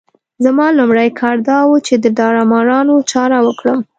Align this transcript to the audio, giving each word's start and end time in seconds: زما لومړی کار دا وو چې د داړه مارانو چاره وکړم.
زما 0.43 0.67
لومړی 0.79 1.09
کار 1.19 1.35
دا 1.49 1.59
وو 1.67 1.77
چې 1.87 1.93
د 1.97 2.05
داړه 2.17 2.43
مارانو 2.51 2.95
چاره 3.11 3.37
وکړم. 3.47 3.79